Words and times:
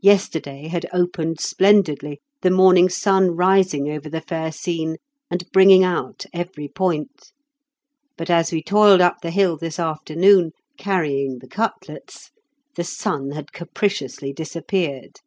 Yesterday 0.00 0.68
had 0.68 0.86
opened 0.94 1.38
splendidly, 1.38 2.22
the 2.40 2.50
morning 2.50 2.88
sun 2.88 3.32
rising 3.32 3.90
over 3.90 4.08
the 4.08 4.22
fair 4.22 4.50
scene 4.50 4.96
and 5.30 5.44
bringing 5.52 5.84
out 5.84 6.24
every 6.32 6.68
point. 6.68 7.32
But 8.16 8.30
as 8.30 8.50
we 8.50 8.62
toiled 8.62 9.02
up 9.02 9.18
the 9.20 9.30
hill 9.30 9.58
this 9.58 9.78
afternoon, 9.78 10.52
carrying 10.78 11.40
the 11.40 11.48
cutlets, 11.48 12.30
the 12.76 12.84
sun 12.84 13.32
had 13.32 13.52
capriciously 13.52 14.32
disappeared. 14.32 15.20